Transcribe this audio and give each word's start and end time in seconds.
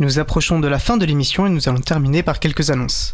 Nous 0.00 0.20
approchons 0.20 0.60
de 0.60 0.68
la 0.68 0.78
fin 0.78 0.96
de 0.96 1.04
l'émission 1.04 1.46
et 1.46 1.50
nous 1.50 1.68
allons 1.68 1.80
terminer 1.80 2.22
par 2.22 2.38
quelques 2.38 2.70
annonces. 2.70 3.12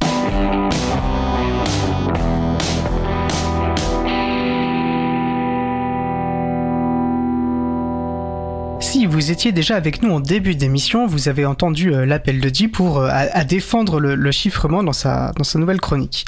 Si 8.80 9.06
vous 9.06 9.30
étiez 9.30 9.52
déjà 9.52 9.76
avec 9.76 10.02
nous 10.02 10.12
en 10.12 10.20
début 10.20 10.54
d'émission, 10.54 11.06
vous 11.06 11.30
avez 11.30 11.46
entendu 11.46 11.94
euh, 11.94 12.04
l'appel 12.04 12.38
de 12.38 12.50
Guy 12.50 12.68
pour 12.68 12.98
euh, 12.98 13.08
à, 13.10 13.44
défendre 13.44 13.98
le, 13.98 14.30
chiffrement 14.30 14.82
dans 14.82 14.92
sa, 14.92 15.32
dans 15.38 15.44
sa 15.44 15.58
nouvelle 15.58 15.80
chronique. 15.80 16.26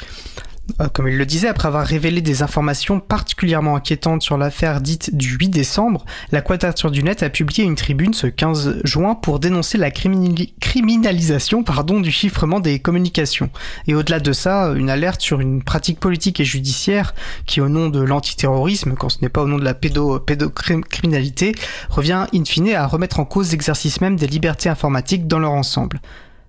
Euh, 0.81 0.87
comme 0.89 1.07
il 1.07 1.17
le 1.17 1.25
disait, 1.25 1.47
après 1.47 1.67
avoir 1.67 1.85
révélé 1.85 2.21
des 2.21 2.43
informations 2.43 2.99
particulièrement 2.99 3.75
inquiétantes 3.75 4.21
sur 4.21 4.37
l'affaire 4.37 4.81
dite 4.81 5.15
du 5.15 5.35
8 5.37 5.49
décembre, 5.49 6.05
la 6.31 6.41
Quadrature 6.41 6.91
du 6.91 7.03
Net 7.03 7.23
a 7.23 7.29
publié 7.29 7.63
une 7.63 7.75
tribune 7.75 8.13
ce 8.13 8.27
15 8.27 8.81
juin 8.83 9.15
pour 9.15 9.39
dénoncer 9.39 9.77
la 9.77 9.91
criminalisation 9.91 11.63
du 12.01 12.11
chiffrement 12.11 12.59
des 12.59 12.79
communications. 12.79 13.49
Et 13.87 13.95
au-delà 13.95 14.19
de 14.19 14.33
ça, 14.33 14.73
une 14.75 14.89
alerte 14.89 15.21
sur 15.21 15.39
une 15.39 15.63
pratique 15.63 15.99
politique 15.99 16.39
et 16.39 16.45
judiciaire 16.45 17.13
qui, 17.45 17.61
au 17.61 17.69
nom 17.69 17.89
de 17.89 18.01
l'antiterrorisme, 18.01 18.95
quand 18.95 19.09
ce 19.09 19.19
n'est 19.21 19.29
pas 19.29 19.43
au 19.43 19.47
nom 19.47 19.57
de 19.57 19.63
la 19.63 19.73
pédocriminalité, 19.73 21.53
revient 21.89 22.25
in 22.33 22.45
fine 22.45 22.73
à 22.73 22.87
remettre 22.87 23.19
en 23.19 23.25
cause 23.25 23.51
l'exercice 23.51 24.01
même 24.01 24.15
des 24.15 24.27
libertés 24.27 24.69
informatiques 24.69 25.27
dans 25.27 25.39
leur 25.39 25.51
ensemble. 25.51 26.01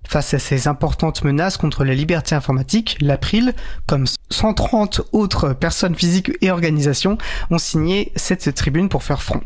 Face 0.06 0.34
à 0.34 0.38
ces 0.38 0.68
importantes 0.68 1.24
menaces 1.24 1.56
contre 1.56 1.84
les 1.84 1.94
libertés 1.94 2.34
informatiques, 2.34 2.96
l'April, 3.00 3.54
comme 3.86 4.06
130 4.30 5.02
autres 5.12 5.52
personnes 5.52 5.94
physiques 5.94 6.32
et 6.40 6.50
organisations, 6.50 7.18
ont 7.50 7.58
signé 7.58 8.12
cette 8.16 8.54
tribune 8.54 8.88
pour 8.88 9.02
faire 9.02 9.22
front. 9.22 9.42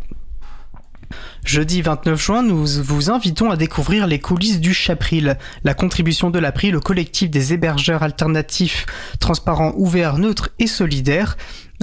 Jeudi 1.45 1.83
29 1.83 2.23
juin, 2.23 2.43
nous 2.45 2.65
vous 2.65 3.11
invitons 3.11 3.51
à 3.51 3.57
découvrir 3.57 4.07
les 4.07 4.21
coulisses 4.21 4.61
du 4.61 4.73
Chapril, 4.73 5.37
la 5.65 5.75
contribution 5.75 6.31
de 6.31 6.39
l'April 6.39 6.77
au 6.77 6.81
collectif 6.81 7.31
des 7.31 7.53
hébergeurs 7.53 8.05
alternatifs, 8.05 8.87
transparents, 9.19 9.73
ouverts, 9.77 10.19
neutres 10.19 10.51
et 10.61 10.69
solidaires, 10.69 11.37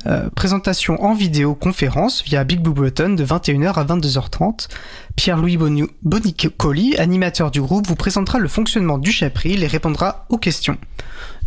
euh, 0.07 0.29
présentation 0.29 1.03
en 1.03 1.13
vidéo-conférence 1.13 2.23
via 2.23 2.45
Big 2.45 2.61
Blue 2.61 2.73
Button 2.73 3.15
de 3.15 3.25
21h 3.25 3.73
à 3.73 3.83
22h30. 3.83 4.69
Pierre-Louis 5.17 5.57
Bonicoli, 6.03 6.95
animateur 6.97 7.51
du 7.51 7.61
groupe, 7.61 7.85
vous 7.85 7.97
présentera 7.97 8.39
le 8.39 8.47
fonctionnement 8.47 8.97
du 8.97 9.11
Chapril 9.11 9.61
et 9.61 9.67
répondra 9.67 10.25
aux 10.29 10.37
questions. 10.37 10.77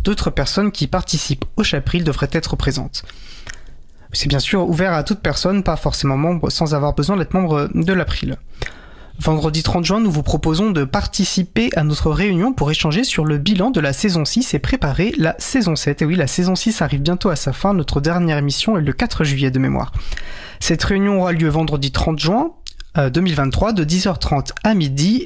D'autres 0.03 0.29
personnes 0.29 0.71
qui 0.71 0.85
participent 0.85 1.45
au 1.57 1.63
Chapril 1.63 2.03
devraient 2.03 2.29
être 2.31 2.55
présentes. 2.55 3.03
C'est 4.13 4.29
bien 4.29 4.39
sûr 4.39 4.69
ouvert 4.69 4.93
à 4.93 5.03
toute 5.03 5.19
personne, 5.19 5.63
pas 5.63 5.75
forcément 5.75 6.17
membre, 6.17 6.49
sans 6.49 6.75
avoir 6.75 6.93
besoin 6.93 7.17
d'être 7.17 7.33
membre 7.33 7.69
de 7.73 7.93
l'April. 7.93 8.37
Vendredi 9.19 9.63
30 9.63 9.85
juin, 9.85 9.99
nous 9.99 10.11
vous 10.11 10.23
proposons 10.23 10.71
de 10.71 10.83
participer 10.83 11.69
à 11.75 11.83
notre 11.83 12.11
réunion 12.11 12.53
pour 12.53 12.71
échanger 12.71 13.03
sur 13.03 13.25
le 13.25 13.37
bilan 13.37 13.69
de 13.69 13.79
la 13.79 13.93
saison 13.93 14.25
6 14.25 14.53
et 14.53 14.59
préparer 14.59 15.13
la 15.17 15.35
saison 15.37 15.75
7. 15.75 16.01
Et 16.01 16.05
oui, 16.05 16.15
la 16.15 16.27
saison 16.27 16.55
6 16.55 16.81
arrive 16.81 17.01
bientôt 17.01 17.29
à 17.29 17.35
sa 17.35 17.53
fin, 17.53 17.73
notre 17.73 18.01
dernière 18.01 18.37
émission 18.37 18.77
est 18.77 18.81
le 18.81 18.93
4 18.93 19.23
juillet 19.23 19.51
de 19.51 19.59
mémoire. 19.59 19.91
Cette 20.59 20.83
réunion 20.83 21.21
aura 21.21 21.31
lieu 21.31 21.49
vendredi 21.49 21.91
30 21.91 22.19
juin 22.19 22.51
2023 22.95 23.69
euh, 23.69 23.73
de 23.73 23.83
10h30 23.83 24.51
à 24.63 24.73
midi, 24.73 25.25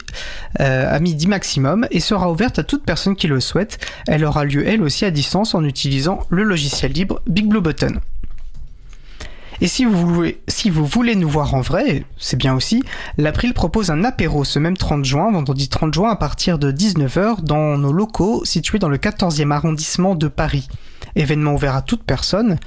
euh, 0.60 0.94
à 0.94 1.00
midi 1.00 1.28
maximum, 1.28 1.88
et 1.92 2.00
sera 2.00 2.32
ouverte 2.32 2.60
à 2.60 2.64
toute 2.64 2.86
personne 2.86 3.16
qui 3.16 3.28
le 3.28 3.40
souhaite. 3.40 3.80
Elle 4.08 4.24
aura 4.26 4.46
lieu 4.46 4.68
elle 4.68 4.82
aussi 4.82 5.06
à 5.06 5.12
distance 5.12 5.56
en 5.56 5.64
utilisant 5.64 6.20
le 6.30 6.44
logiciel 6.44 6.92
libre 6.92 7.22
Big 7.28 7.48
Blue 7.48 7.62
Button. 7.62 8.00
Et 9.60 9.68
si 9.68 9.86
vous, 9.86 10.06
voulez, 10.06 10.40
si 10.48 10.70
vous 10.70 10.86
voulez 10.86 11.16
nous 11.16 11.30
voir 11.30 11.56
en 11.56 11.62
vrai, 11.62 12.04
c'est 12.18 12.38
bien 12.38 12.54
aussi, 12.54 12.84
l'April 13.18 13.54
propose 13.54 13.90
un 13.90 14.04
apéro 14.04 14.44
ce 14.44 14.60
même 14.60 14.78
30 14.78 15.04
juin, 15.04 15.32
vendredi 15.32 15.68
30 15.68 15.94
juin 15.94 16.12
à 16.12 16.16
partir 16.16 16.60
de 16.60 16.72
19h 16.72 17.42
dans 17.42 17.78
nos 17.78 17.92
locaux 17.92 18.46
situés 18.46 18.78
dans 18.78 18.90
le 18.90 18.98
14e 18.98 19.52
arrondissement 19.52 20.14
de 20.14 20.28
Paris. 20.28 20.68
Événement 21.18 21.56
ouvert 21.56 21.76
à 21.76 21.82
toute 21.82 22.04
personne. 22.04 22.58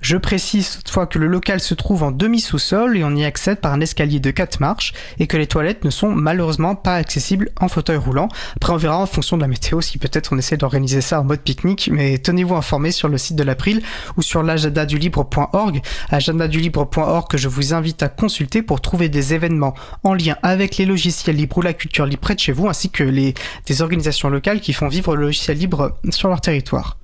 Je 0.00 0.16
précise 0.16 0.76
toutefois 0.76 1.06
que 1.06 1.18
le 1.18 1.26
local 1.26 1.58
se 1.58 1.74
trouve 1.74 2.04
en 2.04 2.12
demi-sous-sol 2.12 2.96
et 2.96 3.02
on 3.02 3.16
y 3.16 3.24
accède 3.24 3.60
par 3.60 3.72
un 3.72 3.80
escalier 3.80 4.20
de 4.20 4.30
4 4.30 4.60
marches 4.60 4.92
et 5.18 5.26
que 5.26 5.36
les 5.36 5.48
toilettes 5.48 5.84
ne 5.84 5.90
sont 5.90 6.10
malheureusement 6.10 6.76
pas 6.76 6.94
accessibles 6.94 7.50
en 7.60 7.66
fauteuil 7.66 7.96
roulant. 7.96 8.28
Après 8.54 8.72
on 8.72 8.76
verra 8.76 8.98
en 8.98 9.06
fonction 9.06 9.36
de 9.36 9.42
la 9.42 9.48
météo 9.48 9.80
si 9.80 9.98
peut-être 9.98 10.32
on 10.32 10.38
essaie 10.38 10.56
d'organiser 10.56 11.00
ça 11.00 11.20
en 11.20 11.24
mode 11.24 11.40
pique-nique, 11.40 11.90
mais 11.92 12.18
tenez-vous 12.18 12.54
informés 12.54 12.92
sur 12.92 13.08
le 13.08 13.18
site 13.18 13.34
de 13.34 13.42
l'April 13.42 13.82
ou 14.16 14.22
sur 14.22 14.44
l'agendadulibre.org, 14.44 15.80
agendadulibre.org 16.10 17.28
que 17.28 17.38
je 17.38 17.48
vous 17.48 17.74
invite 17.74 18.04
à 18.04 18.08
consulter 18.08 18.62
pour 18.62 18.80
trouver 18.80 19.08
des 19.08 19.34
événements 19.34 19.74
en 20.04 20.14
lien 20.14 20.36
avec 20.44 20.76
les 20.76 20.86
logiciels 20.86 21.34
libres 21.34 21.58
ou 21.58 21.62
la 21.62 21.72
culture 21.72 22.06
libre 22.06 22.20
près 22.20 22.36
de 22.36 22.40
chez 22.40 22.52
vous 22.52 22.68
ainsi 22.68 22.90
que 22.90 23.02
les, 23.02 23.34
des 23.66 23.82
organisations 23.82 24.28
locales 24.28 24.60
qui 24.60 24.72
font 24.72 24.86
vivre 24.86 25.16
le 25.16 25.22
logiciel 25.22 25.58
libre 25.58 25.96
sur 26.10 26.28
leur 26.28 26.40
territoire. 26.40 26.96